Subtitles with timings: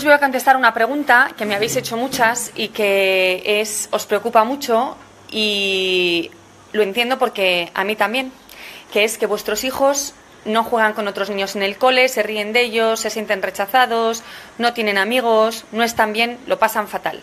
[0.00, 4.44] Os voy a contestar una pregunta que me habéis hecho muchas y que os preocupa
[4.44, 4.96] mucho
[5.30, 6.30] y
[6.72, 8.32] lo entiendo porque a mí también,
[8.94, 10.14] que es que vuestros hijos
[10.46, 14.22] no juegan con otros niños en el cole, se ríen de ellos, se sienten rechazados,
[14.56, 17.20] no tienen amigos, no están bien, lo pasan fatal.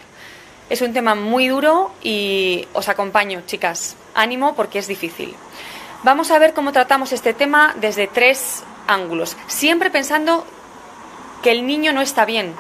[0.70, 3.96] Es un tema muy duro y os acompaño, chicas.
[4.14, 5.34] Ánimo porque es difícil.
[6.04, 10.46] Vamos a ver cómo tratamos este tema desde tres ángulos, siempre pensando
[11.48, 12.54] que el niño no está bien.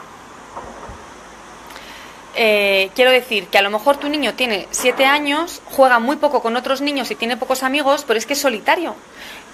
[2.38, 6.42] Eh, quiero decir que a lo mejor tu niño tiene siete años, juega muy poco
[6.42, 8.96] con otros niños y tiene pocos amigos, pero es que es solitario.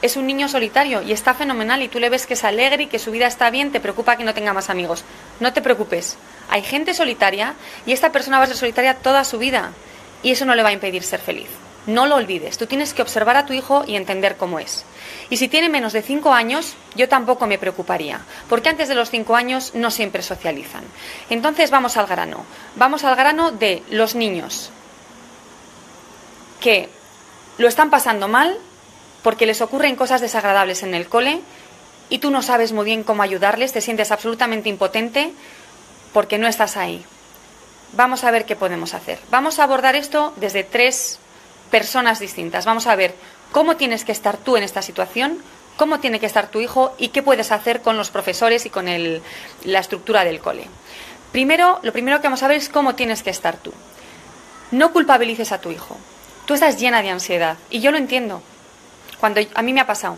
[0.03, 2.85] Es un niño solitario y está fenomenal y tú le ves que es alegre y
[2.85, 5.03] que su vida está bien, te preocupa que no tenga más amigos.
[5.39, 6.15] No te preocupes.
[6.51, 7.55] Hay gente solitaria
[7.87, 9.71] y esta persona va a ser solitaria toda su vida
[10.21, 11.49] y eso no le va a impedir ser feliz.
[11.85, 14.85] No lo olvides, tú tienes que observar a tu hijo y entender cómo es.
[15.29, 19.09] Y si tiene menos de cinco años, yo tampoco me preocuparía, porque antes de los
[19.09, 20.83] cinco años no siempre socializan.
[21.29, 22.45] Entonces vamos al grano.
[22.75, 24.71] Vamos al grano de los niños
[26.61, 26.87] que
[27.57, 28.57] lo están pasando mal
[29.21, 31.41] porque les ocurren cosas desagradables en el cole
[32.09, 35.33] y tú no sabes muy bien cómo ayudarles, te sientes absolutamente impotente
[36.13, 37.03] porque no estás ahí.
[37.93, 39.19] Vamos a ver qué podemos hacer.
[39.29, 41.19] Vamos a abordar esto desde tres
[41.73, 42.65] personas distintas.
[42.65, 43.15] Vamos a ver
[43.51, 45.39] cómo tienes que estar tú en esta situación,
[45.75, 48.87] cómo tiene que estar tu hijo y qué puedes hacer con los profesores y con
[48.87, 49.23] el,
[49.63, 50.67] la estructura del cole.
[51.31, 53.73] Primero, lo primero que vamos a ver es cómo tienes que estar tú.
[54.69, 55.97] No culpabilices a tu hijo.
[56.45, 58.43] Tú estás llena de ansiedad y yo lo entiendo.
[59.19, 60.17] Cuando a mí me ha pasado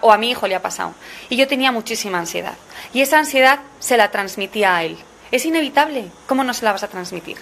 [0.00, 0.94] o a mi hijo le ha pasado
[1.28, 2.54] y yo tenía muchísima ansiedad
[2.92, 4.96] y esa ansiedad se la transmitía a él.
[5.34, 6.12] Es inevitable.
[6.28, 7.36] ¿Cómo no se la vas a transmitir?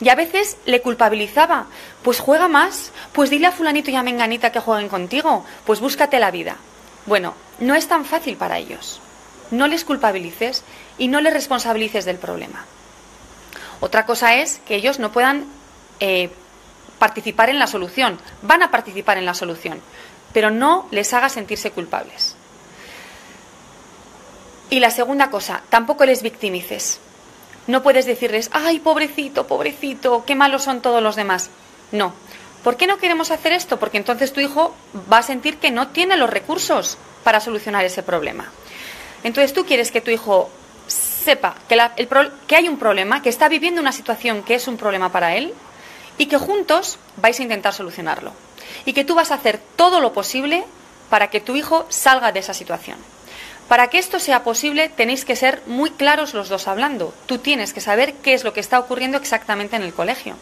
[0.00, 1.66] Y a veces le culpabilizaba.
[2.02, 2.90] Pues juega más.
[3.12, 5.44] Pues dile a fulanito y a menganita que jueguen contigo.
[5.66, 6.56] Pues búscate la vida.
[7.04, 8.98] Bueno, no es tan fácil para ellos.
[9.50, 10.62] No les culpabilices
[10.96, 12.64] y no les responsabilices del problema.
[13.80, 15.44] Otra cosa es que ellos no puedan
[16.00, 16.30] eh,
[16.98, 18.18] participar en la solución.
[18.40, 19.82] Van a participar en la solución,
[20.32, 22.36] pero no les haga sentirse culpables.
[24.70, 27.00] Y la segunda cosa, tampoco les victimices.
[27.66, 31.50] No puedes decirles, ay, pobrecito, pobrecito, qué malos son todos los demás.
[31.92, 32.12] No.
[32.62, 33.78] ¿Por qué no queremos hacer esto?
[33.78, 34.74] Porque entonces tu hijo
[35.12, 38.50] va a sentir que no tiene los recursos para solucionar ese problema.
[39.22, 40.50] Entonces tú quieres que tu hijo
[40.86, 45.36] sepa que, hay un problema, que está viviendo una situación que es un problema para
[45.36, 45.54] él
[46.18, 48.32] y que juntos vais a intentar solucionarlo.
[48.84, 50.64] Y que tú vas a hacer todo lo posible
[51.08, 52.98] para que tu hijo salga de esa situación.
[53.68, 57.14] Para que esto sea posible tenéis que ser muy claros los dos hablando.
[57.26, 60.36] Tú tienes que saber qué es lo que está ocurriendo exactamente en el colegio.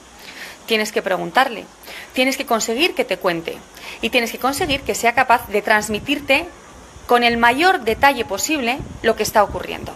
[0.66, 1.64] Tienes que preguntarle,
[2.12, 3.58] tienes que conseguir que te cuente
[4.00, 6.46] y tienes que conseguir que sea capaz de transmitirte
[7.06, 9.92] con el mayor detalle posible lo que está ocurriendo.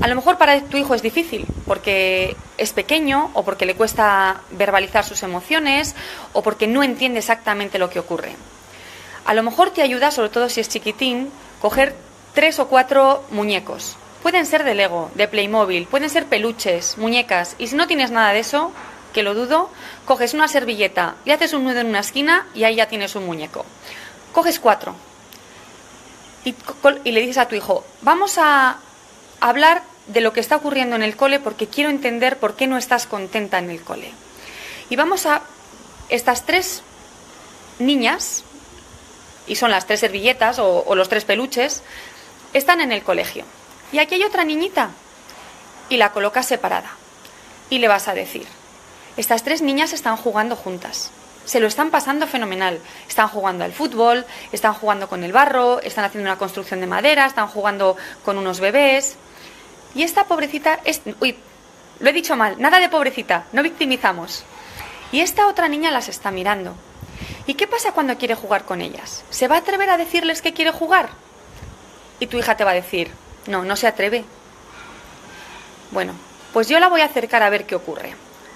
[0.00, 4.40] A lo mejor para tu hijo es difícil porque es pequeño o porque le cuesta
[4.50, 5.94] verbalizar sus emociones
[6.32, 8.36] o porque no entiende exactamente lo que ocurre.
[9.24, 11.30] A lo mejor te ayuda, sobre todo si es chiquitín,
[11.60, 11.94] coger
[12.34, 13.96] tres o cuatro muñecos.
[14.22, 17.54] Pueden ser de Lego, de Playmobil, pueden ser peluches, muñecas.
[17.58, 18.72] Y si no tienes nada de eso,
[19.12, 19.70] que lo dudo,
[20.04, 23.26] coges una servilleta y haces un nudo en una esquina y ahí ya tienes un
[23.26, 23.64] muñeco.
[24.32, 24.94] Coges cuatro
[26.44, 26.54] y,
[27.04, 28.78] y le dices a tu hijo, vamos a
[29.40, 32.76] hablar de lo que está ocurriendo en el cole porque quiero entender por qué no
[32.76, 34.12] estás contenta en el cole.
[34.88, 35.42] Y vamos a
[36.08, 36.82] estas tres
[37.78, 38.44] niñas,
[39.46, 41.82] y son las tres servilletas o, los tres peluches,
[42.52, 43.44] están en el colegio.
[43.92, 44.90] Y aquí hay otra niñita
[45.88, 46.90] y la colocas separada.
[47.70, 48.46] Y le vas a decir,
[49.16, 51.10] estas tres niñas están jugando juntas.
[51.44, 52.80] Se lo están pasando fenomenal.
[53.08, 57.26] Están jugando al fútbol, están jugando con el barro, están haciendo una construcción de madera,
[57.26, 59.16] están jugando con unos bebés.
[59.94, 61.02] Y esta pobrecita es...
[61.20, 61.36] Uy,
[62.00, 64.44] lo he dicho mal, nada de pobrecita, no victimizamos.
[65.12, 66.74] Y esta otra niña las está mirando.
[67.46, 69.24] ¿Y qué pasa cuando quiere jugar con ellas?
[69.30, 71.10] ¿Se va a atrever a decirles que quiere jugar?
[72.18, 73.10] Y tu hija te va a decir,
[73.46, 74.24] no, no se atreve.
[75.92, 76.14] Bueno,
[76.52, 78.14] pues yo la voy a acercar a ver qué ocurre.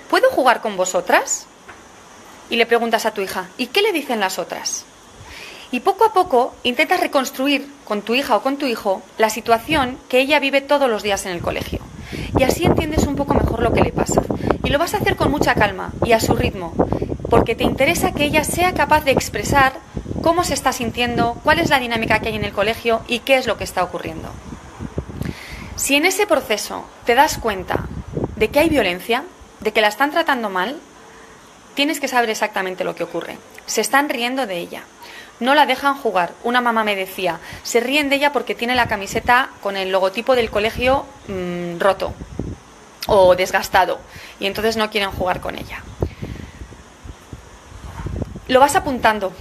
[0.08, 1.46] ¿Puedo jugar con vosotras?
[2.48, 4.84] Y le preguntas a tu hija, ¿y qué le dicen las otras?
[5.70, 9.98] Y poco a poco intentas reconstruir con tu hija o con tu hijo la situación
[10.08, 11.78] que ella vive todos los días en el colegio.
[12.36, 14.20] Y así entiendes un poco mejor lo que le pasa.
[14.64, 16.74] Y lo vas a hacer con mucha calma y a su ritmo,
[17.30, 19.74] porque te interesa que ella sea capaz de expresar
[20.22, 23.36] cómo se está sintiendo, cuál es la dinámica que hay en el colegio y qué
[23.36, 24.28] es lo que está ocurriendo.
[25.76, 27.86] Si en ese proceso te das cuenta
[28.36, 29.24] de que hay violencia,
[29.60, 30.78] de que la están tratando mal,
[31.74, 33.38] tienes que saber exactamente lo que ocurre.
[33.64, 34.82] Se están riendo de ella.
[35.38, 36.32] No la dejan jugar.
[36.42, 40.34] Una mamá me decía, se ríen de ella porque tiene la camiseta con el logotipo
[40.34, 42.12] del colegio mm, roto
[43.06, 44.00] o desgastado
[44.38, 45.82] y entonces no quieren jugar con ella.
[48.50, 49.32] Lo vas apuntando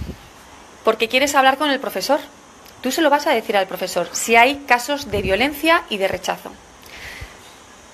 [0.84, 2.20] porque quieres hablar con el profesor.
[2.80, 6.06] Tú se lo vas a decir al profesor si hay casos de violencia y de
[6.06, 6.52] rechazo.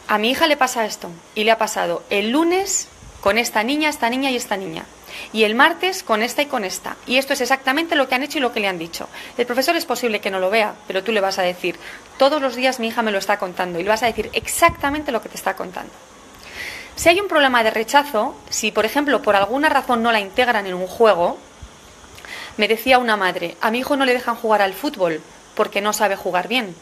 [0.09, 2.89] A mi hija le pasa esto y le ha pasado el lunes
[3.23, 4.85] con esta niña, esta niña y esta niña.
[5.33, 6.99] Y el martes con esta y con esta.
[7.07, 9.09] Y esto es exactamente lo que han hecho y lo que le han dicho.
[9.39, 11.79] El profesor es posible que no lo vea, pero tú le vas a decir,
[12.19, 15.13] todos los días mi hija me lo está contando y le vas a decir exactamente
[15.13, 15.95] lo que te está contando.
[16.96, 20.66] Si hay un problema de rechazo, si por ejemplo por alguna razón no la integran
[20.66, 21.37] en un juego,
[22.56, 25.20] me decía una madre, a mi hijo no le dejan jugar al fútbol
[25.54, 26.75] porque no sabe jugar bien.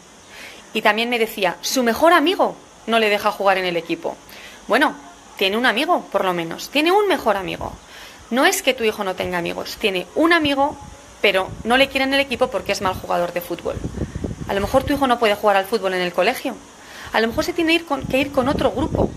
[0.73, 2.55] Y también me decía, su mejor amigo
[2.87, 4.15] no le deja jugar en el equipo.
[4.69, 4.95] Bueno,
[5.37, 7.73] tiene un amigo, por lo menos, tiene un mejor amigo.
[8.31, 10.77] No es que tu hijo no tenga amigos, tiene un amigo,
[11.21, 13.75] pero no le quiere en el equipo porque es mal jugador de fútbol.
[14.47, 16.55] A lo mejor tu hijo no puede jugar al fútbol en el colegio.
[17.11, 19.09] A lo mejor se tiene que ir con otro grupo.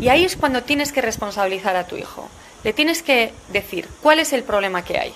[0.00, 2.28] Y ahí es cuando tienes que responsabilizar a tu hijo.
[2.64, 5.14] Le tienes que decir cuál es el problema que hay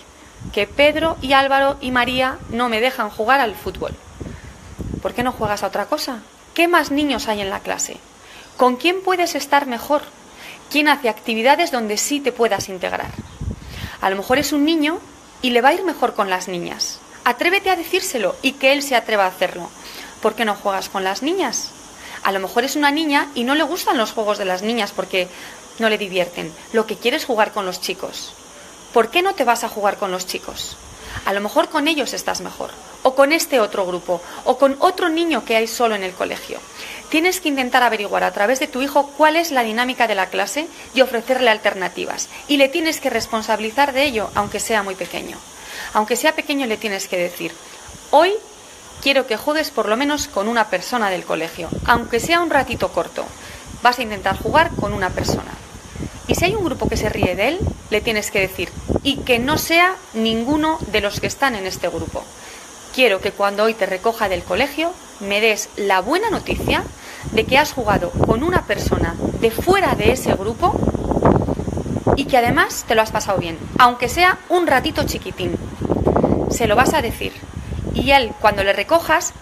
[0.52, 3.94] que Pedro y Álvaro y María no me dejan jugar al fútbol.
[5.02, 6.20] ¿Por qué no juegas a otra cosa?
[6.54, 7.98] ¿Qué más niños hay en la clase?
[8.56, 10.02] ¿Con quién puedes estar mejor?
[10.70, 13.10] ¿Quién hace actividades donde sí te puedas integrar?
[14.00, 14.98] A lo mejor es un niño
[15.42, 16.98] y le va a ir mejor con las niñas.
[17.24, 19.70] Atrévete a decírselo y que él se atreva a hacerlo.
[20.20, 21.70] ¿Por qué no juegas con las niñas?
[22.22, 24.92] A lo mejor es una niña y no le gustan los juegos de las niñas
[24.94, 25.28] porque
[25.78, 26.52] no le divierten.
[26.72, 28.34] Lo que quiere es jugar con los chicos.
[28.92, 30.76] ¿por qué no te vas a jugar con los chicos?
[31.24, 32.70] A lo mejor con ellos estás mejor,
[33.02, 36.58] o con este otro grupo, o con otro niño que hay solo en el colegio.
[37.08, 40.26] Tienes que intentar averiguar a través de tu hijo cuál es la dinámica de la
[40.26, 42.28] clase y ofrecerle alternativas.
[42.46, 45.36] Y le tienes que responsabilizar de ello, aunque sea muy pequeño.
[45.94, 47.52] Aunque sea pequeño, le tienes que decir,
[48.10, 48.32] hoy
[49.00, 52.92] quiero que juegues por lo menos con una persona del colegio, aunque sea un ratito
[52.92, 53.24] corto.
[53.82, 55.52] Vas a intentar jugar con una persona.
[56.26, 57.58] Y si hay un grupo que se ríe de él,
[57.90, 58.70] le tienes que decir,
[59.02, 62.22] y que no sea ninguno de los que están en este grupo.
[62.94, 66.82] Quiero que cuando hoy te recoja del colegio me des la buena noticia
[67.32, 70.74] de que has jugado con una persona de fuera de ese grupo
[72.16, 75.56] y que además te lo has pasado bien, aunque sea un ratito chiquitín.
[76.50, 77.32] Se lo vas a decir.
[77.94, 79.32] Y él, cuando le recojas,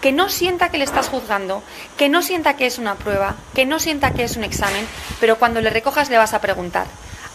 [0.00, 1.62] que no sienta que le estás juzgando,
[1.96, 4.86] que no sienta que es una prueba, que no sienta que es un examen,
[5.18, 6.86] pero cuando le recojas le vas a preguntar,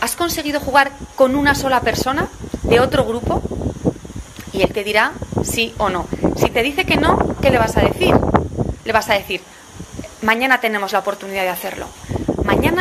[0.02, 2.28] ¿has conseguido jugar con una sola persona
[2.64, 3.42] de otro grupo?
[4.54, 5.14] Y él te dirá
[5.44, 6.08] sí o no.
[6.38, 8.16] Si te dice que no, ¿qué le vas a decir?
[8.86, 9.42] Le vas a decir,
[10.22, 11.88] mañana tenemos la oportunidad de hacerlo.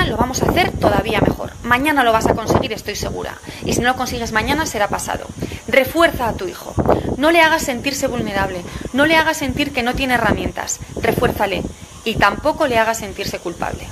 [0.08, 1.52] Lo vamos a hacer todavía mejor.
[1.62, 3.37] Mañana lo vas a conseguir, estoy segura.
[3.64, 5.26] Y si no lo consigues mañana, será pasado.
[5.66, 6.75] Refuerza a tu hijo.
[7.19, 8.62] No le hagas sentirse vulnerable.
[8.94, 10.81] No le hagas sentir que no tiene herramientas.
[11.03, 11.62] Refuérzale.
[12.05, 13.86] Y tampoco le hagas sentirse culpable.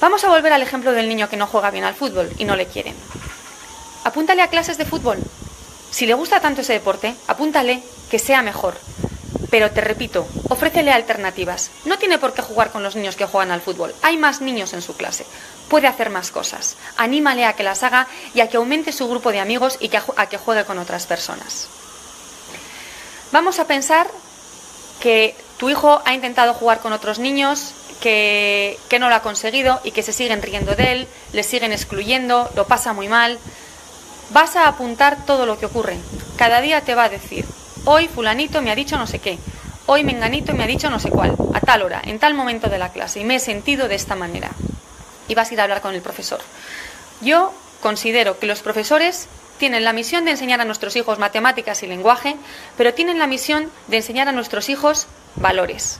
[0.00, 2.56] Vamos a volver al ejemplo del niño que no juega bien al fútbol y no
[2.56, 2.94] le quieren.
[4.04, 5.18] Apúntale a clases de fútbol.
[5.90, 8.74] Si le gusta tanto ese deporte, apúntale que sea mejor.
[9.50, 11.70] Pero te repito, ofrécele alternativas.
[11.84, 13.94] No tiene por qué jugar con los niños que juegan al fútbol.
[14.02, 15.26] Hay más niños en su clase.
[15.68, 16.76] Puede hacer más cosas.
[16.96, 20.26] Anímale a que las haga y a que aumente su grupo de amigos y a
[20.26, 21.68] que juegue con otras personas.
[23.32, 24.08] Vamos a pensar
[25.00, 29.80] que tu hijo ha intentado jugar con otros niños, que, que, no lo ha conseguido
[29.84, 33.38] y que se siguen riendo de él, le siguen excluyendo, lo pasa muy mal.
[34.30, 35.98] Vas a apuntar todo lo que ocurre.
[36.36, 37.44] Cada día te va a decir,
[37.92, 39.36] Hoy fulanito me ha dicho no sé qué.
[39.86, 41.34] Hoy menganito me ha dicho no sé cuál.
[41.54, 43.18] A tal hora, en tal momento de la clase.
[43.18, 44.52] Y me he sentido de esta manera.
[45.26, 46.38] Y vas a ir a hablar con el profesor.
[47.20, 49.26] Yo considero que los profesores
[49.58, 52.36] tienen la misión de enseñar a nuestros hijos matemáticas y lenguaje,
[52.76, 55.98] pero tienen la misión de enseñar a nuestros hijos valores.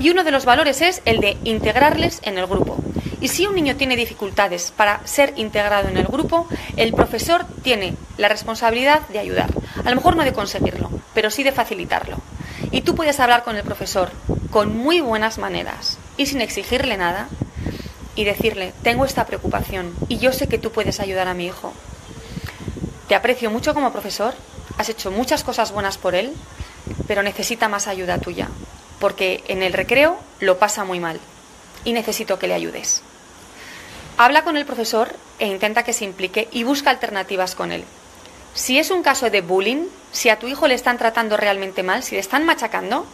[0.00, 2.78] Y uno de los valores es el de integrarles en el grupo.
[3.20, 7.94] Y si un niño tiene dificultades para ser integrado en el grupo, el profesor tiene
[8.16, 9.50] la responsabilidad de ayudar.
[9.88, 12.18] A lo mejor no de conseguirlo, pero sí de facilitarlo.
[12.72, 14.10] Y tú puedes hablar con el profesor
[14.50, 17.26] con muy buenas maneras y sin exigirle nada
[18.14, 21.72] y decirle, tengo esta preocupación y yo sé que tú puedes ayudar a mi hijo.
[23.08, 24.34] Te aprecio mucho como profesor,
[24.76, 26.34] has hecho muchas cosas buenas por él,
[27.06, 28.50] pero necesita más ayuda tuya,
[29.00, 31.18] porque en el recreo lo pasa muy mal
[31.86, 33.00] y necesito que le ayudes.
[34.18, 37.86] Habla con el profesor e intenta que se implique y busca alternativas con él.
[38.58, 42.02] Si es un caso de bullying, si a tu hijo le están tratando realmente mal,
[42.02, 43.06] si le están machacando,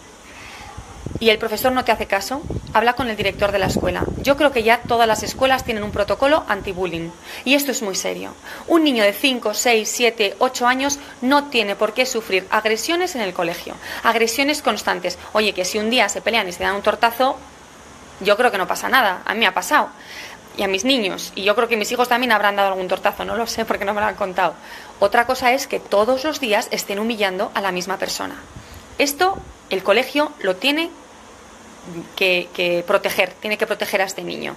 [1.20, 2.40] y el profesor no te hace caso,
[2.72, 4.06] habla con el director de la escuela.
[4.22, 7.10] Yo creo que ya todas las escuelas tienen un protocolo anti-bullying.
[7.44, 8.32] Y esto es muy serio.
[8.68, 13.20] Un niño de 5, 6, 7, 8 años no tiene por qué sufrir agresiones en
[13.20, 13.74] el colegio.
[14.02, 15.18] Agresiones constantes.
[15.34, 17.36] Oye, que si un día se pelean y se dan un tortazo,
[18.20, 19.20] yo creo que no pasa nada.
[19.26, 19.90] A mí me ha pasado.
[20.56, 21.32] Y a mis niños.
[21.34, 23.24] Y yo creo que mis hijos también habrán dado algún tortazo.
[23.24, 24.54] No lo sé porque no me lo han contado.
[25.00, 28.36] Otra cosa es que todos los días estén humillando a la misma persona.
[28.98, 29.36] Esto
[29.70, 30.90] el colegio lo tiene
[32.16, 34.54] que, proteger, tiene que proteger a este niño.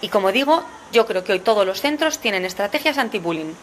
[0.00, 3.54] Y como digo, yo creo que hoy todos los centros tienen estrategias anti-bullying.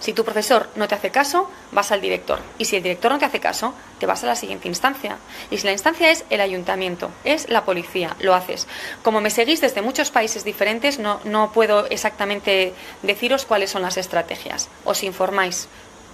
[0.00, 2.38] Si tu profesor no te hace caso, vas al director.
[2.58, 5.16] Y si el director no te hace caso, te vas a la siguiente instancia.
[5.50, 8.66] Y si la instancia es el ayuntamiento, es la policía, lo haces.
[9.02, 13.96] Como me seguís desde muchos países diferentes, no, no puedo exactamente deciros cuáles son las
[13.96, 14.68] estrategias.
[14.84, 15.68] Os informáis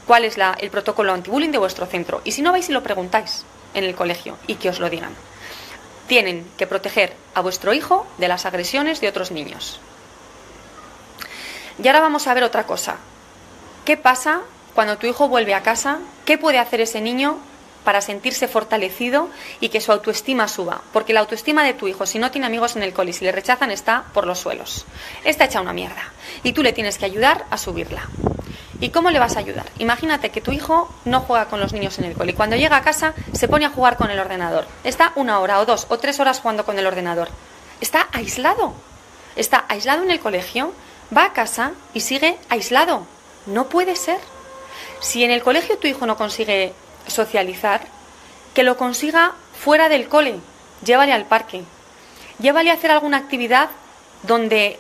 [0.07, 2.23] cuál es el protocolo anti-bullying de vuestro centro.
[2.25, 5.13] Y si no vais y lo preguntáis en el colegio y que os lo digan
[6.13, 9.81] tienen que proteger a vuestro hijo de las agresiones de otros niños.
[11.83, 12.97] Y ahora vamos a ver otra cosa.
[13.85, 14.43] ¿Qué pasa
[14.75, 15.99] cuando tu hijo vuelve a casa?
[16.25, 17.39] ¿Qué puede hacer ese niño
[17.83, 20.83] para sentirse fortalecido y que su autoestima suba?
[20.93, 23.25] Porque la autoestima de tu hijo, si no tiene amigos en el cole y si
[23.25, 24.87] le rechazan, está por los suelos.
[25.25, 26.13] Está hecha una mierda.
[26.45, 28.09] Y tú le tienes que ayudar a subirla.
[28.79, 29.67] ¿Y cómo le vas a ayudar?
[29.79, 32.77] Imagínate que tu hijo no juega con los niños en el cole y cuando llega
[32.77, 34.67] a casa se pone a jugar con el ordenador.
[34.85, 37.29] Está una hora o dos o tres horas jugando con el ordenador.
[37.81, 38.75] Está aislado.
[39.35, 40.73] Está aislado en el colegio,
[41.17, 43.07] va a casa y sigue aislado.
[43.47, 44.19] No puede ser.
[45.01, 46.73] Si en el colegio tu hijo no consigue
[47.07, 47.83] socializar,
[48.55, 50.37] que lo consiga fuera del cole.
[50.85, 51.63] Llévale al parque.
[52.39, 53.71] Llévale a hacer alguna actividad
[54.23, 54.79] donde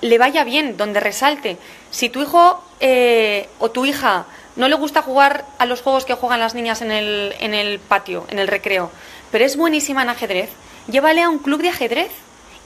[0.00, 1.58] le vaya bien, donde resalte.
[1.90, 4.26] Si tu hijo eh, o tu hija
[4.56, 7.78] no le gusta jugar a los juegos que juegan las niñas en el, en el
[7.78, 8.90] patio, en el recreo,
[9.30, 10.50] pero es buenísima en ajedrez,
[10.88, 12.10] llévale a un club de ajedrez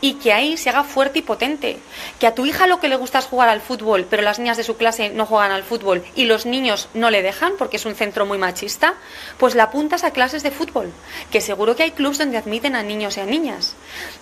[0.04, 1.78] y que ahí se haga fuerte y potente.
[2.20, 4.58] Que a tu hija lo que le gusta es jugar al fútbol, pero las niñas
[4.58, 7.86] de su clase no juegan al fútbol y los niños no le dejan porque es
[7.86, 8.96] un centro muy machista,
[9.38, 10.92] pues la apuntas a clases de fútbol.
[11.32, 13.76] Que seguro que hay clubs donde admiten a niños y a niñas.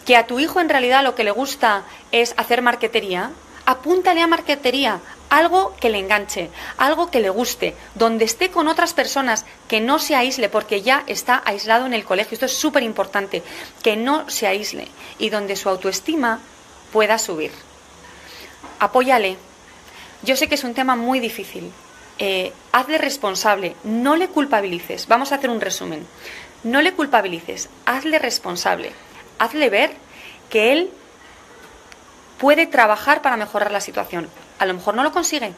[0.06, 3.32] Que a tu hijo en realidad lo que le gusta es hacer marquetería,
[3.66, 5.00] apúntale a marquetería,
[5.32, 9.98] algo que le enganche, algo que le guste, donde esté con otras personas, que no
[9.98, 12.34] se aísle, porque ya está aislado en el colegio.
[12.34, 13.42] Esto es súper importante,
[13.82, 16.40] que no se aísle y donde su autoestima
[16.92, 17.50] pueda subir.
[18.78, 19.38] Apóyale.
[20.22, 21.72] Yo sé que es un tema muy difícil.
[22.18, 25.08] Eh, hazle responsable, no le culpabilices.
[25.08, 26.06] Vamos a hacer un resumen.
[26.62, 28.92] No le culpabilices, hazle responsable.
[29.38, 29.92] Hazle ver
[30.50, 30.90] que él
[32.38, 34.28] puede trabajar para mejorar la situación.
[34.58, 35.52] A lo mejor no lo consigue,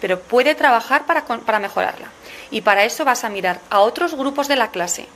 [0.00, 2.08] pero puede trabajar para, para mejorarla.
[2.50, 5.06] Y para eso vas a mirar a otros grupos de la clase,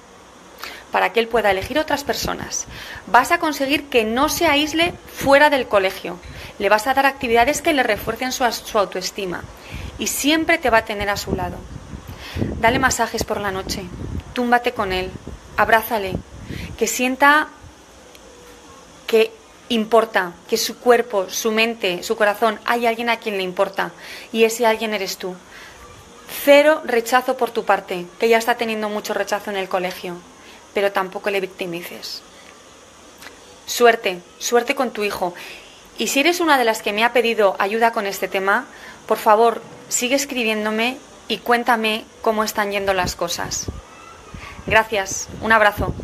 [0.90, 2.66] para que él pueda elegir otras personas.
[3.06, 6.18] Vas a conseguir que no se aísle fuera del colegio.
[6.58, 9.42] Le vas a dar actividades que le refuercen su, su, autoestima.
[9.98, 11.56] Y siempre te va a tener a su lado.
[12.60, 13.82] Dale masajes por la noche.
[14.32, 15.10] Túmbate con él.
[15.56, 16.14] Abrázale.
[16.78, 17.48] Que sienta
[19.06, 19.32] que
[19.68, 23.92] importa, que su cuerpo, su mente, su corazón, hay alguien a quien le importa
[24.32, 25.34] y ese alguien eres tú.
[26.44, 30.16] Cero rechazo por tu parte, que ya está teniendo mucho rechazo en el colegio,
[30.74, 32.22] pero tampoco le victimices.
[33.66, 35.34] Suerte, suerte con tu hijo.
[35.98, 38.66] Y si eres una de las que me ha pedido ayuda con este tema,
[39.06, 43.66] por favor, sigue escribiéndome y cuéntame cómo están yendo las cosas.
[44.66, 45.94] Gracias, un abrazo.